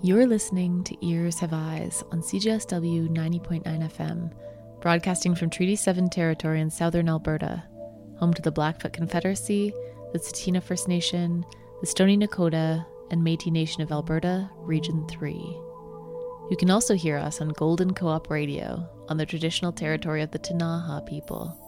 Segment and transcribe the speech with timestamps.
[0.00, 4.32] You're listening to Ears Have Eyes on CJSW 90.9 FM,
[4.80, 7.64] broadcasting from Treaty 7 territory in southern Alberta,
[8.20, 9.74] home to the Blackfoot Confederacy,
[10.12, 11.44] the Tsuut'ina First Nation,
[11.80, 15.32] the Stony Nakoda, and Metis Nation of Alberta, Region 3.
[15.32, 20.30] You can also hear us on Golden Co op Radio on the traditional territory of
[20.30, 21.58] the Ktunaxa people.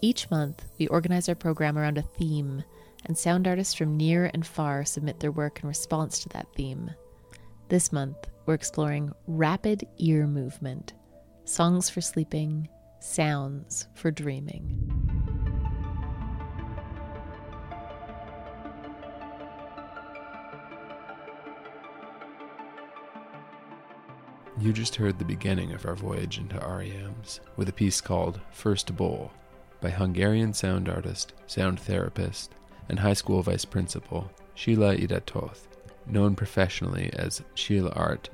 [0.00, 2.64] Each month, we organize our program around a theme
[3.06, 6.90] and sound artists from near and far submit their work in response to that theme.
[7.68, 8.16] This month,
[8.46, 10.94] we're exploring rapid ear movement,
[11.44, 12.68] songs for sleeping,
[13.00, 15.10] sounds for dreaming.
[24.60, 28.94] You just heard the beginning of our voyage into REMs with a piece called First
[28.94, 29.30] Bowl
[29.80, 32.54] by Hungarian sound artist, sound therapist,
[32.90, 35.68] and high school vice principal Sheila Idatoth,
[36.06, 38.26] known professionally as ChillArt.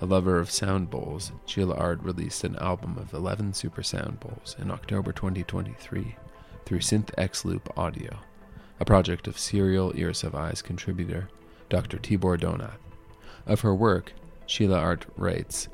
[0.00, 4.70] A lover of sound bowls, ChillArt released an album of 11 super sound bowls in
[4.70, 6.16] October 2023
[6.64, 8.18] through Synth X Loop Audio,
[8.80, 11.28] a project of serial Ears Have Eyes contributor
[11.68, 11.98] Dr.
[11.98, 12.78] Tibor Donath.
[13.46, 14.14] Of her work,
[14.46, 15.68] ChillArt writes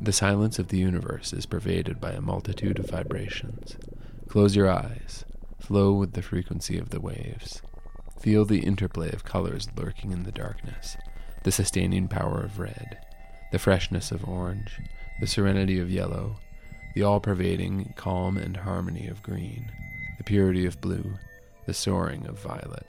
[0.00, 3.76] The silence of the universe is pervaded by a multitude of vibrations.
[4.28, 5.24] Close your eyes
[5.62, 7.62] Flow with the frequency of the waves.
[8.18, 10.96] Feel the interplay of colors lurking in the darkness,
[11.44, 12.98] the sustaining power of red,
[13.52, 14.80] the freshness of orange,
[15.20, 16.34] the serenity of yellow,
[16.96, 19.70] the all pervading calm and harmony of green,
[20.18, 21.14] the purity of blue,
[21.66, 22.86] the soaring of violet.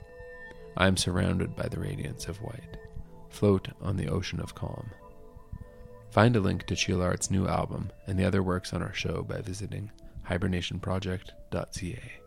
[0.76, 2.76] I am surrounded by the radiance of white.
[3.28, 4.90] Float on the ocean of calm.
[6.10, 9.42] Find a link to ChillArt's new album and the other works on our show by
[9.42, 9.92] visiting
[10.28, 12.23] hibernationproject.ca.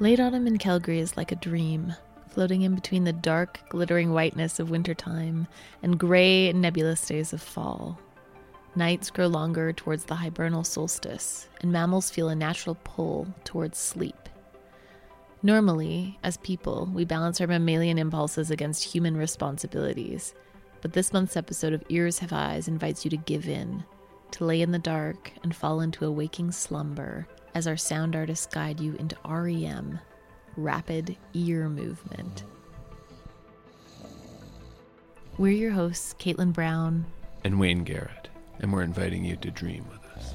[0.00, 1.94] Late autumn in Calgary is like a dream,
[2.28, 5.46] floating in between the dark, glittering whiteness of wintertime
[5.82, 7.98] and gray, nebulous days of fall.
[8.74, 14.28] Nights grow longer towards the hibernal solstice, and mammals feel a natural pull towards sleep.
[15.44, 20.34] Normally, as people, we balance our mammalian impulses against human responsibilities,
[20.82, 23.84] but this month's episode of Ears Have Eyes invites you to give in,
[24.32, 28.46] to lay in the dark and fall into a waking slumber as our sound artists
[28.46, 29.98] guide you into REM,
[30.56, 32.44] rapid ear movement.
[35.38, 37.06] We're your hosts, Caitlind Brown
[37.44, 38.28] and Wayne Garrett,
[38.60, 40.34] and we're inviting you to dream with us.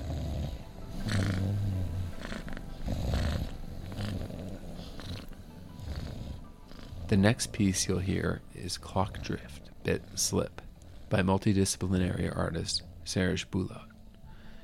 [7.08, 10.62] The next piece you'll hear is Clock Drift, Bit Slip
[11.10, 13.89] by multidisciplinary artist Serge Bulat.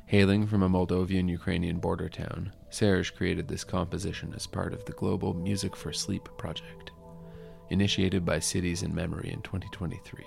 [0.07, 4.91] Hailing from a Moldovan Ukrainian border town, Serge created this composition as part of the
[4.91, 6.91] global Music for Sleep project,
[7.71, 10.23] initiated by Cities in Memory in 2023.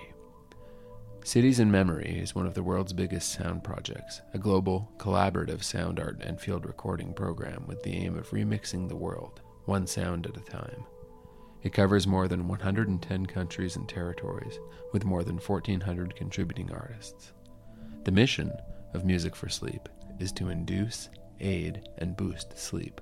[1.23, 6.01] Cities in Memory is one of the world's biggest sound projects, a global, collaborative sound
[6.01, 10.37] art and field recording program with the aim of remixing the world, one sound at
[10.37, 10.85] a time.
[11.63, 14.59] It covers more than 110 countries and territories,
[14.93, 17.33] with more than 1,400 contributing artists.
[18.03, 18.51] The mission
[18.95, 21.09] of Music for Sleep is to induce,
[21.41, 23.01] aid, and boost sleep.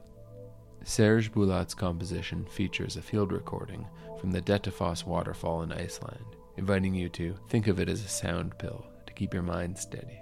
[0.84, 3.86] Serge Bulat's composition features a field recording
[4.20, 6.24] from the Dettifoss waterfall in Iceland,
[6.56, 10.20] inviting you to think of it as a sound pill to keep your mind steady,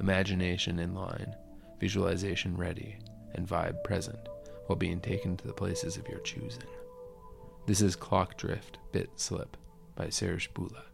[0.00, 1.34] imagination in line,
[1.80, 2.98] visualization ready,
[3.34, 4.28] and vibe present
[4.66, 6.62] while being taken to the places of your choosing.
[7.66, 9.56] This is Clock Drift Bit Slip
[9.96, 10.93] by Serge Bulat.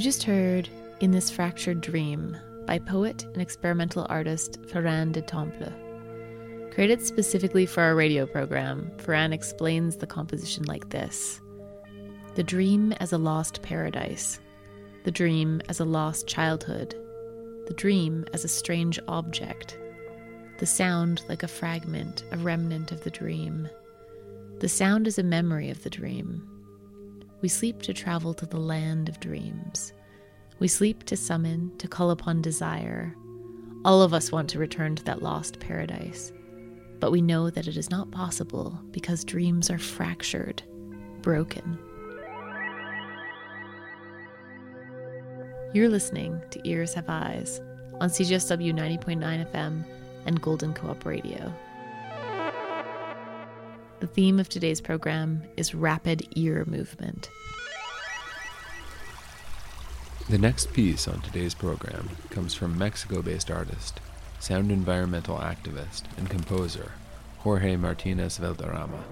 [0.00, 0.66] You just heard
[1.00, 2.34] In This Fractured Dream
[2.64, 5.74] by poet and experimental artist Ferran Destemple.
[6.72, 11.42] Created specifically for our radio program, Ferran explains the composition like this
[12.34, 14.40] The dream as a lost paradise,
[15.04, 16.94] the dream as a lost childhood,
[17.66, 19.78] the dream as a strange object,
[20.60, 23.68] the sound like a fragment, a remnant of the dream.
[24.60, 26.49] The sound is a memory of the dream.
[27.40, 29.94] We sleep to travel to the land of dreams.
[30.58, 33.14] We sleep to summon, to call upon desire.
[33.82, 36.32] All of us want to return to that lost paradise.
[36.98, 40.62] But we know that it is not possible because dreams are fractured,
[41.22, 41.78] broken.
[45.72, 47.62] You're listening to Ears Have Eyes
[48.02, 49.84] on CJSW 90.9 FM
[50.26, 51.50] and Golden Co op Radio.
[54.00, 57.28] The theme of today's program is rapid ear movement.
[60.30, 64.00] The next piece on today's program comes from Mexico based artist,
[64.38, 66.92] sound environmental activist, and composer
[67.40, 69.04] Jorge Martinez Valderrama.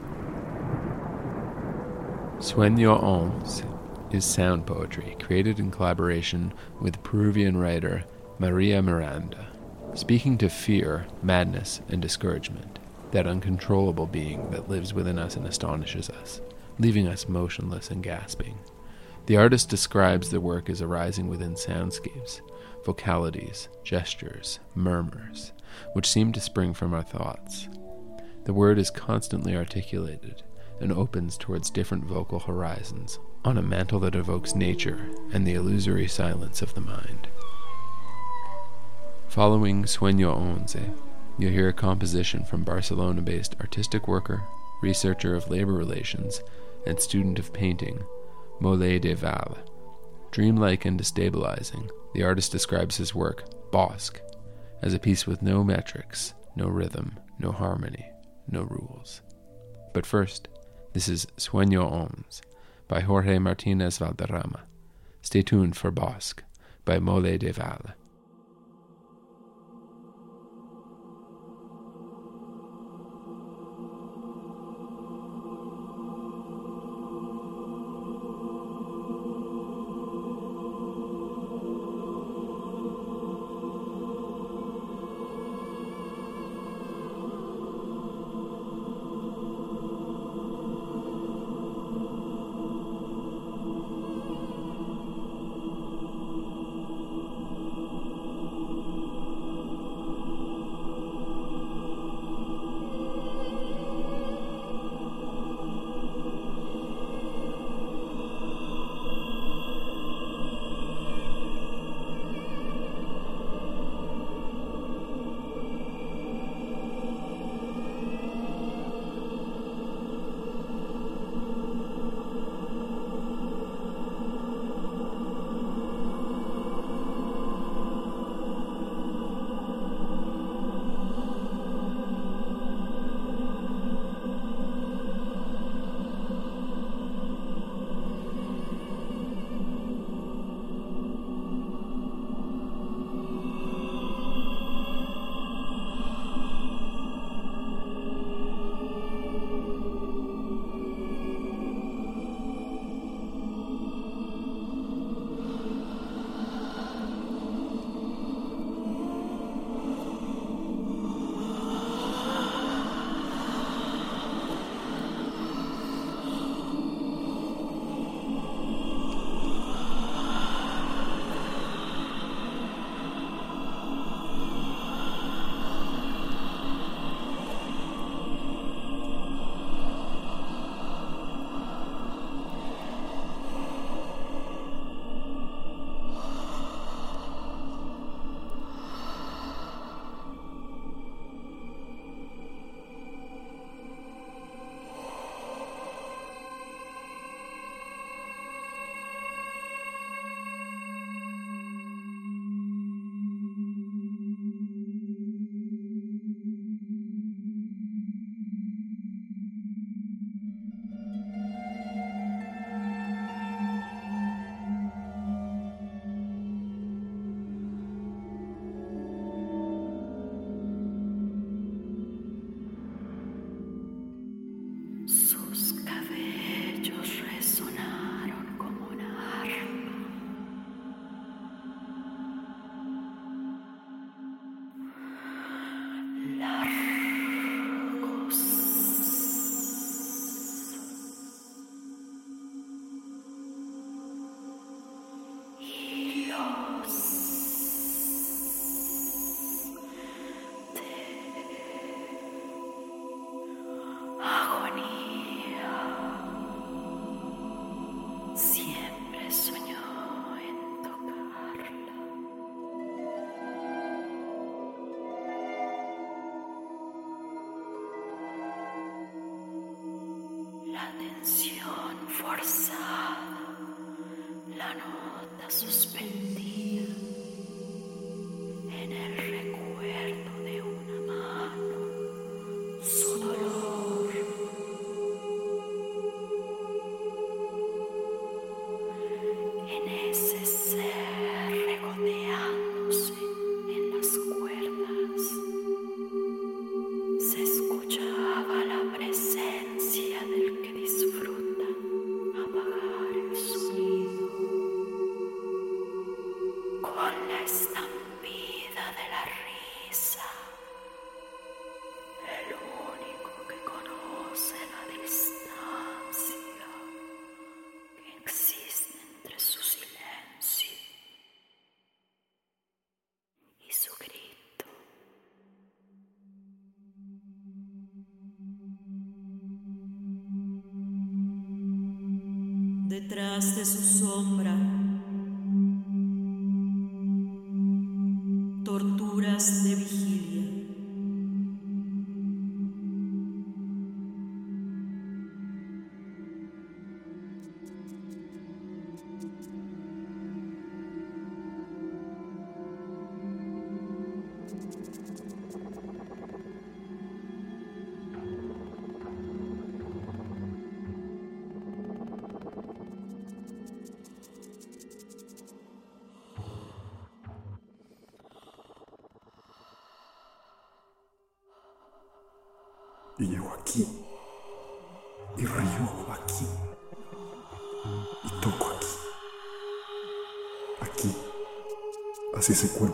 [2.39, 3.63] Sueño Ons
[4.11, 8.05] is sound poetry created in collaboration with Peruvian writer
[8.39, 9.49] Maria Miranda,
[9.95, 12.78] speaking to fear, madness, and discouragement,
[13.11, 16.41] that uncontrollable being that lives within us and astonishes us,
[16.79, 18.59] leaving us motionless and gasping.
[19.27, 22.41] The artist describes the work as arising within soundscapes,
[22.85, 25.53] vocalities, gestures, murmurs,
[25.93, 27.69] which seem to spring from our thoughts.
[28.45, 30.43] The word is constantly articulated
[30.81, 36.09] and opens towards different vocal horizons on a mantle that evokes nature and the illusory
[36.09, 37.29] silence of the mind.
[39.29, 40.91] Following Sueño Onze,
[41.39, 44.43] you'll hear a composition from Barcelona based artistic worker,
[44.83, 46.43] researcher of labor relations,
[46.87, 48.03] and student of painting
[48.61, 49.59] Mollet del Vallés.
[50.31, 54.21] Dreamlike and destabilizing, the artist describes his work, Bosque,
[54.83, 58.11] as a piece with no metrics, no rhythm, no harmony,
[58.51, 59.23] no rules.
[59.95, 60.49] But first,
[60.93, 62.43] this is Sueño Ons
[62.89, 64.63] by Jorge Martinez Valderrama.
[65.23, 66.43] Stay tuned for Bosque
[66.85, 67.93] by Mollet del Vallés.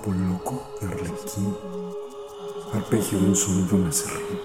[0.04, 1.56] Cuerpo loco de arlequín.
[2.72, 4.40] Arpegio de un sonido reír.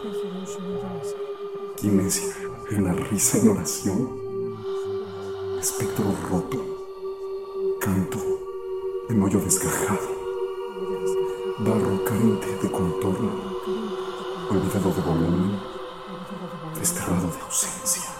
[1.75, 2.33] Kinesia
[2.69, 4.55] en la risa en oración.
[5.59, 6.65] Espectro roto.
[7.81, 8.19] Canto
[9.09, 9.99] en hoyo desgajado.
[11.59, 13.49] Barro carente de contorno
[14.49, 15.59] olvidado de volumen,
[16.79, 18.18] desterrado de ausencia.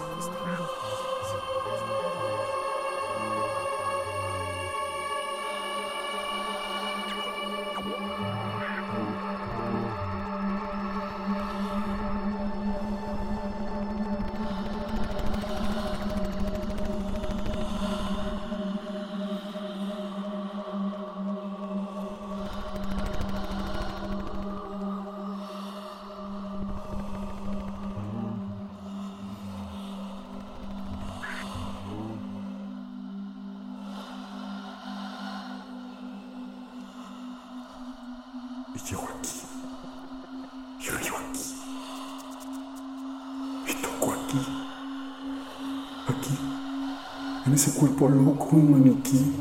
[48.50, 49.36] Loco, un maniquí.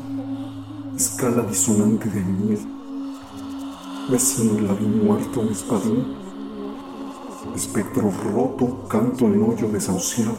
[0.95, 2.59] Escala disonante de miel.
[4.09, 6.17] Vecino labio muerto de espadín.
[7.55, 10.37] Espectro roto, canto en hoyo desahuciado.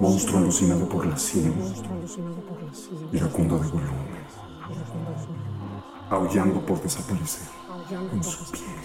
[0.00, 1.54] Monstruo alucinado por la sien.
[3.12, 4.18] Iracundo de volumen.
[6.10, 7.48] Aullando por desaparecer
[8.12, 8.77] en su piel.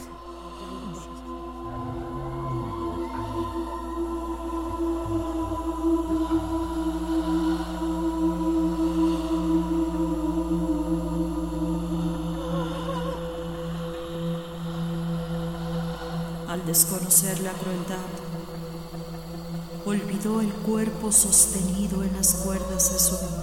[21.11, 23.42] Sostenido en las cuerdas de su amor.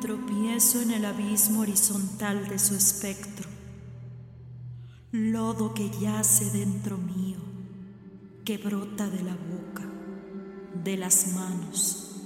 [0.00, 3.48] Tropiezo en el abismo horizontal de su espectro,
[5.10, 7.38] lodo que yace dentro mío,
[8.44, 9.84] que brota de la boca,
[10.84, 12.20] de las manos,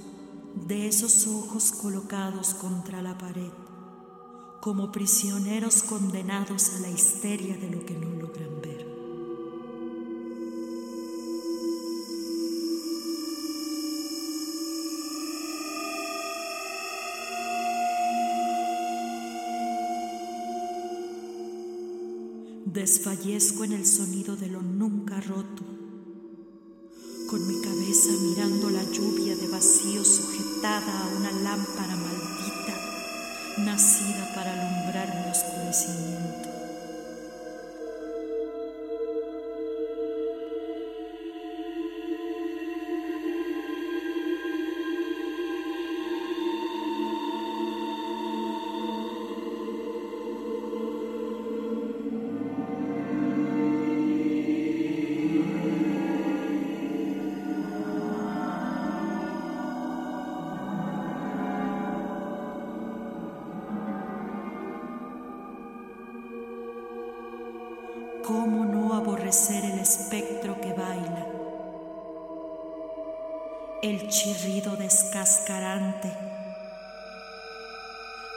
[0.67, 3.51] de esos ojos colocados contra la pared,
[4.61, 8.90] como prisioneros condenados a la histeria de lo que no logran ver.
[22.73, 25.63] Desfallezco en el sonido de lo nunca roto,
[27.29, 31.90] con mi cabeza mirando la lluvia de vacío sujetada a una lámpara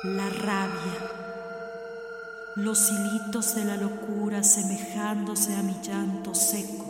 [0.02, 1.00] la rabia,
[2.56, 6.84] los hilitos de la locura semejándose a mi llanto seco,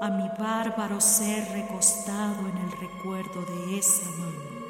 [0.00, 4.61] a mi bárbaro ser recostado en el recuerdo de esa mano.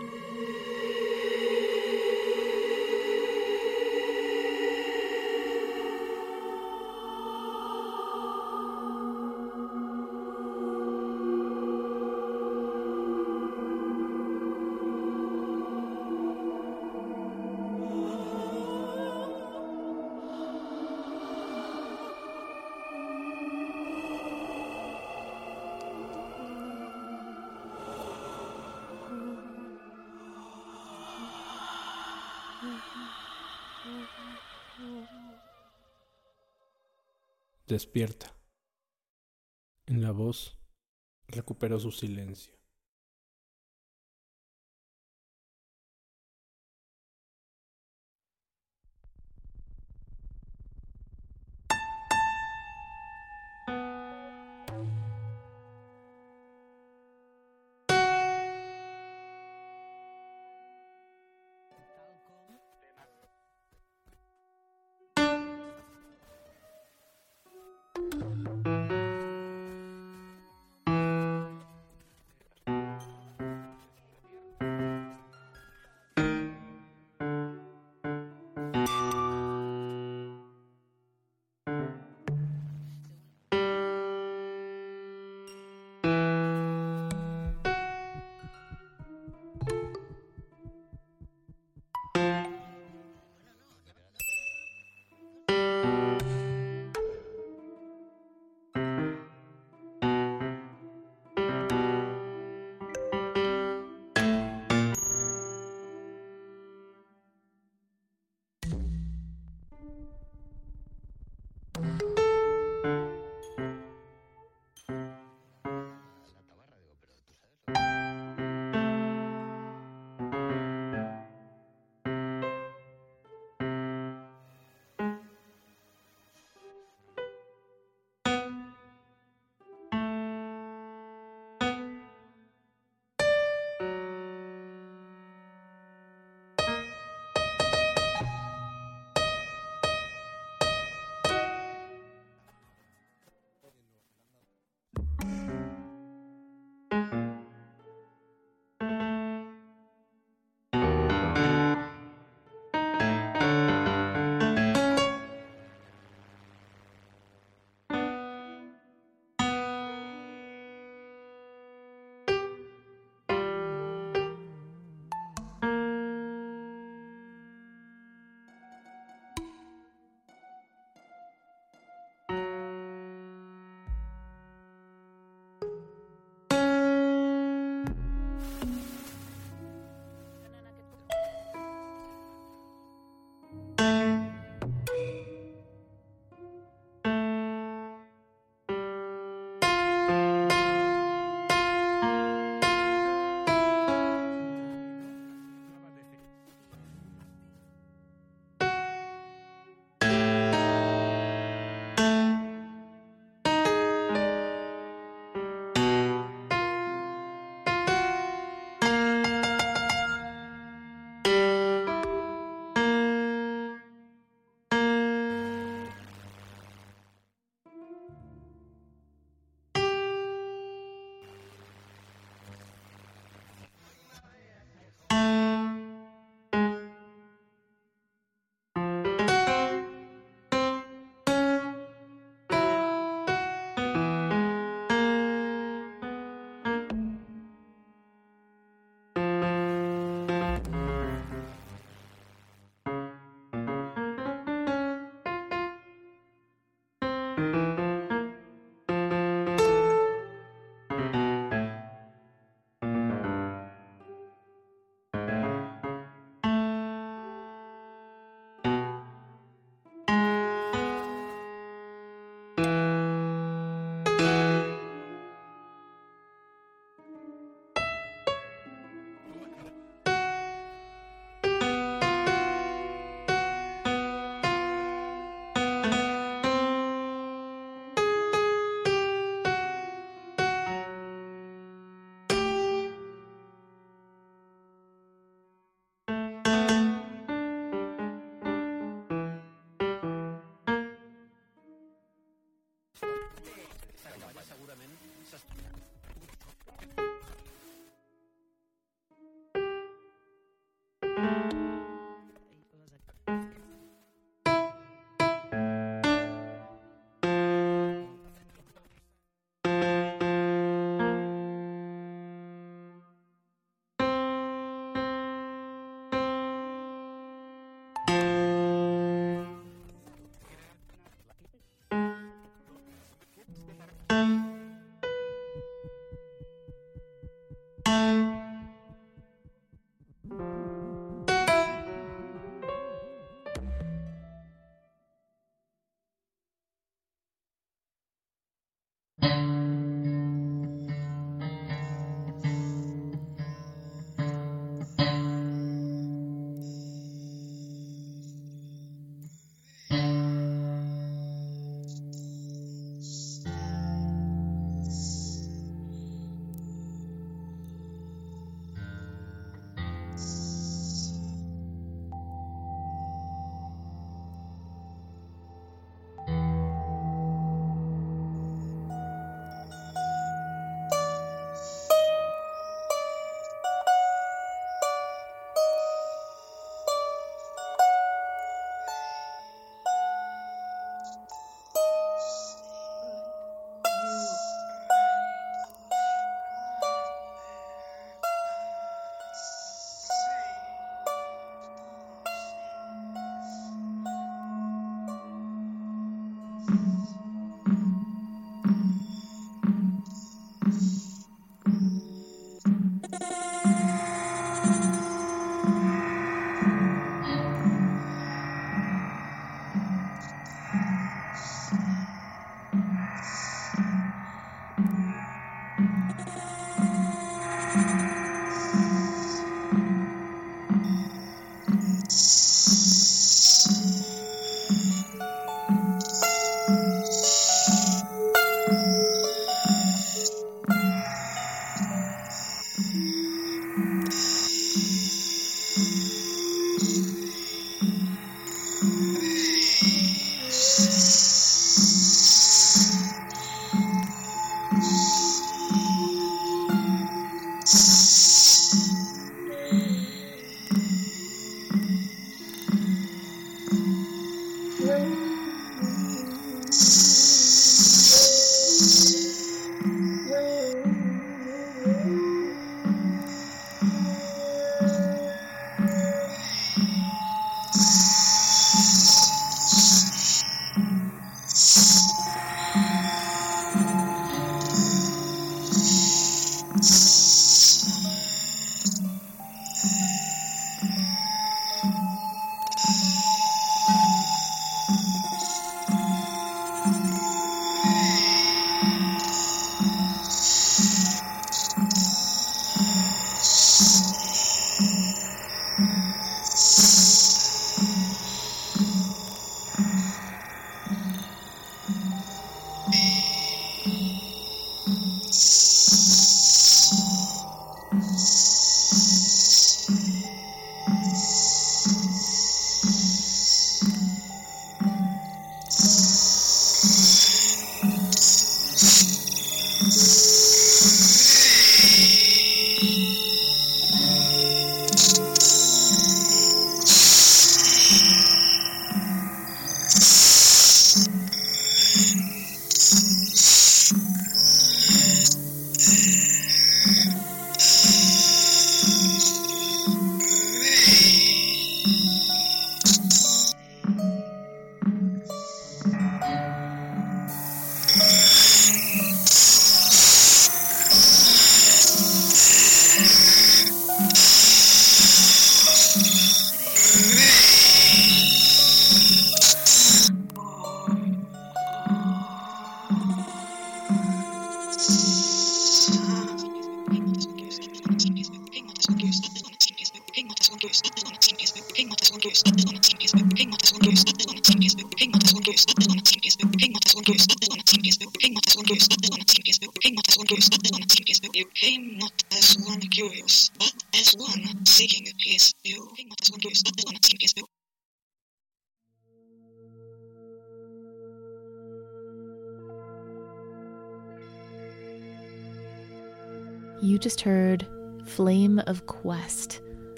[37.72, 38.36] Despierta.
[39.86, 40.58] En la voz
[41.26, 42.52] recuperó su silencio.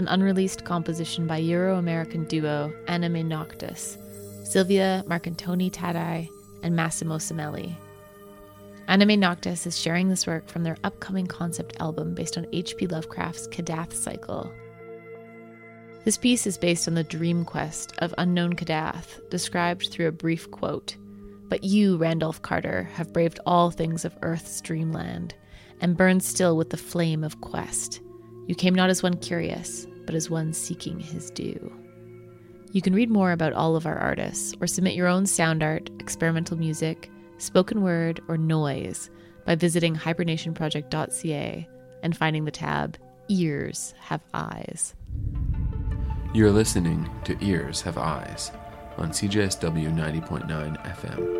[0.00, 3.98] An unreleased composition by Euro American duo Animae Noctis,
[4.44, 6.26] Silvia Marcantoni Tadai,
[6.62, 7.76] and Massimo Simelli.
[8.88, 12.86] Animae Noctis is sharing this work from their upcoming concept album based on H.P.
[12.86, 14.50] Lovecraft's Kadath cycle.
[16.06, 20.50] This piece is based on the dream quest of unknown Kadath, described through a brief
[20.50, 20.96] quote.
[21.50, 25.34] But you, Randolph Carter, have braved all things of Earth's dreamland,
[25.82, 28.00] and burned still with the flame of quest.
[28.46, 31.72] You came not as one curious, but as one seeking his due.
[32.72, 35.88] You can read more about all of our artists, or submit your own sound art,
[36.00, 37.08] experimental music,
[37.38, 39.08] spoken word, or noise
[39.46, 41.68] by visiting hibernationproject.ca
[42.02, 42.98] and finding the tab
[43.28, 44.96] Ears Have Eyes.
[46.34, 48.50] You're listening to Ears Have Eyes
[48.96, 51.36] on CJSW 90.9 FM.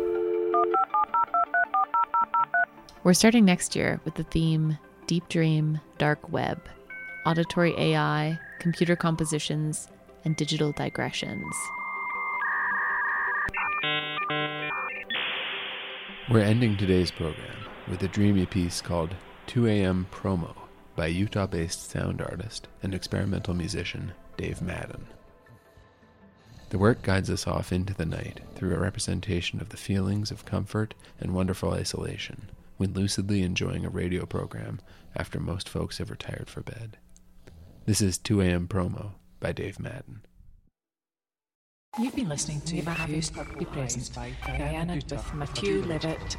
[3.03, 6.69] We're starting next year with the theme Deep Dream, Dark Web,
[7.23, 9.87] Auditory AI, Computer Compositions,
[10.25, 11.55] and Digital Digressions.
[16.31, 19.13] We're ending today's program with a dreamy piece called
[19.47, 20.07] 2 a.m.
[20.11, 20.55] Promo
[20.95, 25.05] by Utah based sound artist and experimental musician Dave Madden.
[26.71, 30.45] The work guides us off into the night through a representation of the feelings of
[30.45, 34.79] comfort and wonderful isolation when lucidly enjoying a radio program
[35.15, 36.97] after most folks have retired for bed.
[37.85, 38.67] This is 2 a.m.
[38.67, 40.21] Promo by Dave Madden.
[41.99, 46.37] You've been listening to The Who's Be Present by Diana with Matthew Levitt.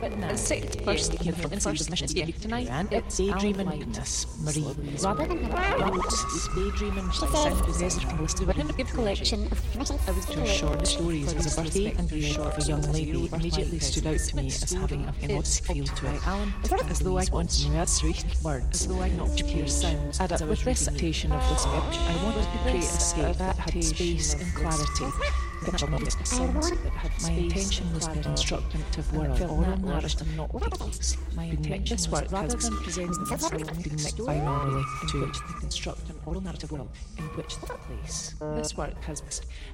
[0.00, 4.64] But now, sixth first the influence mission speak tonight, and it's Daydreaming Witness, Marie.
[4.64, 11.34] Rhodes, Daydreaming sound possessor from listed with a collection of I was two short stories
[11.34, 14.72] as a birthday and viewing of a young lady immediately stood out to me as
[14.72, 16.90] having a melodic feel to it.
[16.90, 18.02] As though I once knew its
[18.42, 20.18] words, as though I not to hear sounds.
[20.18, 23.84] And with this citation of this book, I wanted to create a scape that had
[23.84, 24.79] space and clarity
[27.22, 29.64] my intention was to construct an world, all
[30.36, 30.50] not.
[31.34, 34.40] My intention work rather than presenting the story
[35.08, 38.34] to which construct an oral narrative world in which the place.
[38.56, 39.20] This work has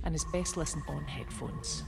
[0.02, 1.84] and is best listened on headphones.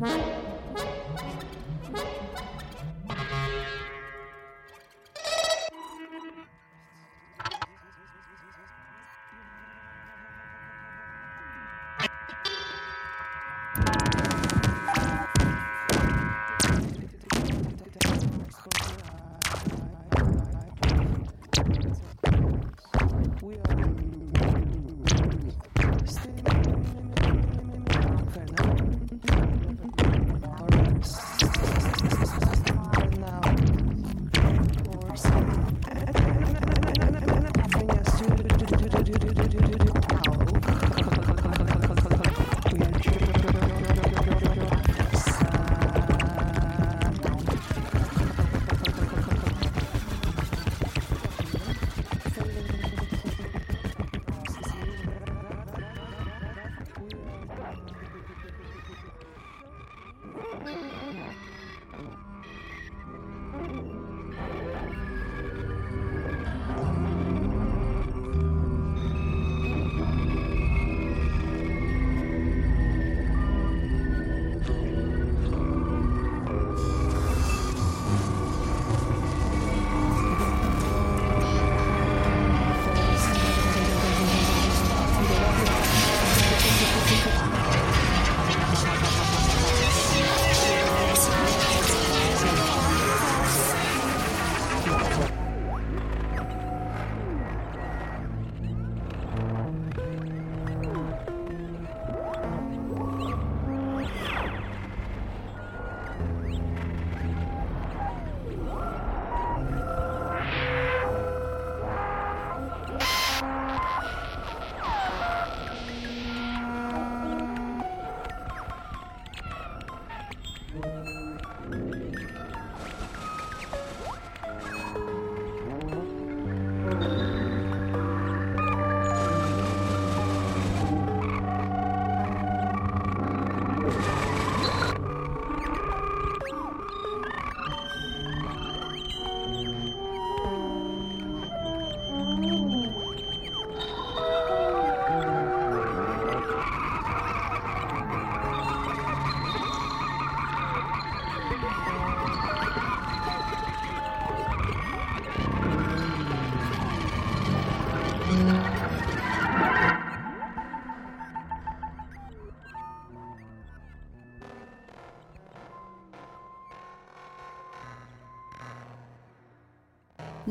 [0.00, 0.43] Mm-hmm.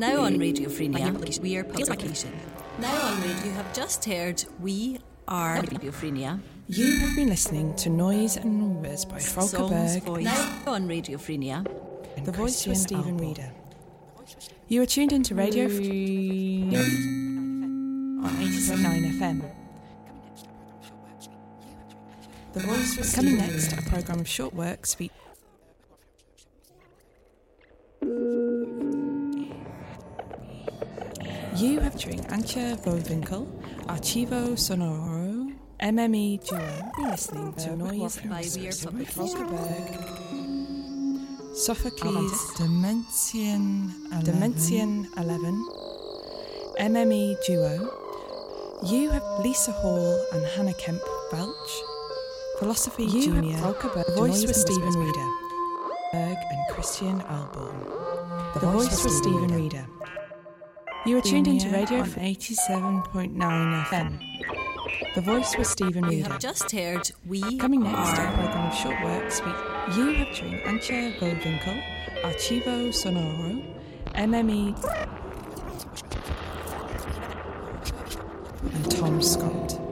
[0.04, 2.30] Now on Radiophrenia, we are publication.
[2.78, 6.40] Now on radio, you have just heard We Are Radiophrenia.
[6.68, 10.22] You have been listening to Noise and Numbers by Volker Berg.
[10.24, 11.64] Now on Radiophrenia.
[12.22, 13.50] the voice was Stephen Reeder.
[14.68, 19.50] You are tuned into Radio Free on 87.9 FM.
[22.52, 24.92] The voice was coming next, a program of short works.
[24.92, 25.10] Fe-
[31.56, 33.46] you have during Antje Vowinckel,
[33.86, 39.14] Archivo Sonoro, MME Duo, been listening to Noise by We Are Numbers by Publication.
[39.14, 41.56] Volker Berg.
[41.56, 44.24] Sophocles, Dimension 11.
[44.24, 45.64] Dimension 11,
[46.80, 47.90] MME Duo.
[48.86, 51.00] You have Lisa Hall and Hannah Kemp
[51.32, 51.82] Welch.
[52.58, 53.56] Philosophy You Junior.
[53.58, 54.92] Volker The voice was Stephen.
[54.92, 55.28] Reeder.
[56.12, 57.84] Berg and Christian Alborn.
[58.54, 59.86] The, voice voice was Stephen Reeder.
[61.06, 64.18] You are tuned into Radio on 87.9 FM.
[65.14, 66.30] The voice was Stephen You Reeder.
[66.30, 69.42] have just heard We Coming next, a Are program of short works.
[69.44, 69.50] We,
[69.96, 71.82] you have during Antje Vowinckel,
[72.22, 73.62] Archivo Sonoro,
[74.14, 74.74] MME,
[78.74, 79.83] and Tom Scott.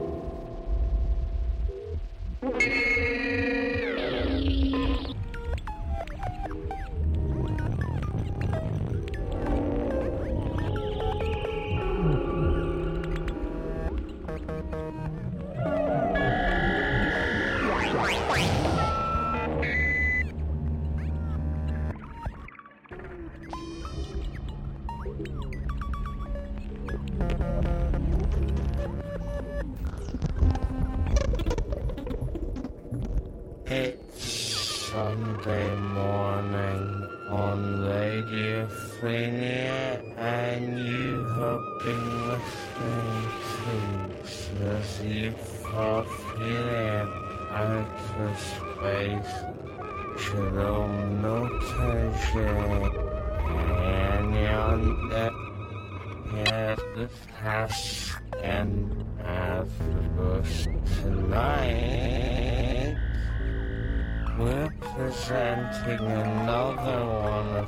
[65.81, 67.67] Presenting another one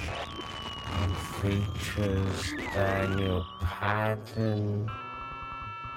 [0.94, 4.88] and features Daniel Patton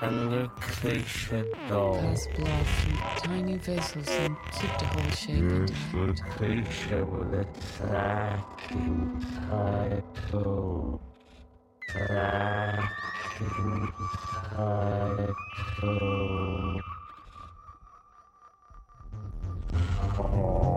[0.01, 2.01] and Lucretia Dole.
[2.01, 5.93] There's blood from tiny vessels and keep the whole shape intact.
[5.93, 7.45] Lucretia with a
[7.77, 11.01] tracking title.
[11.89, 13.91] Tracking
[14.55, 15.35] title.
[20.21, 20.68] Hey,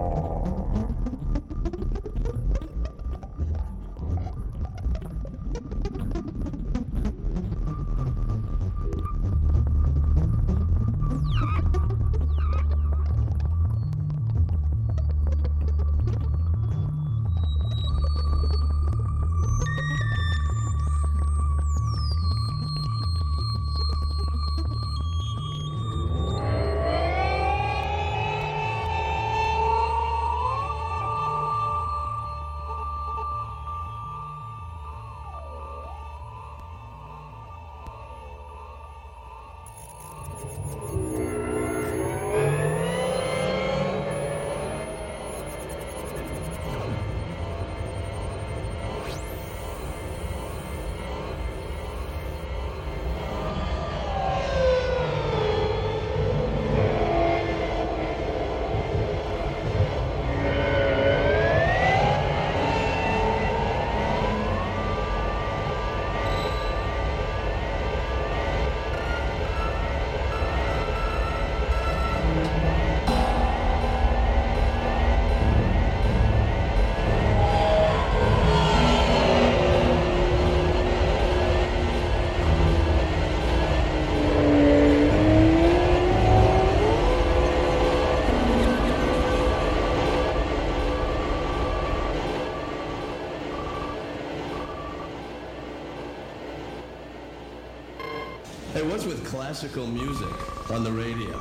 [98.93, 100.29] what's with classical music
[100.71, 101.33] on the radio?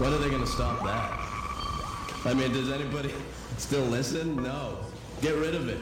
[0.00, 1.12] When are they going to stop that?
[2.28, 3.14] I mean, does anybody
[3.58, 4.42] still listen?
[4.42, 4.76] No.
[5.22, 5.78] Get rid of it.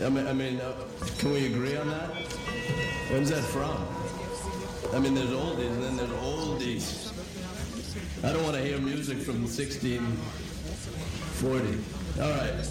[0.00, 0.74] I mean, I mean, uh,
[1.18, 2.08] can we agree on that?
[3.10, 3.84] When's that from?
[4.94, 7.10] I mean, there's oldies and then there's oldies.
[8.22, 11.78] I don't want to hear music from 1640.
[12.22, 12.64] All right.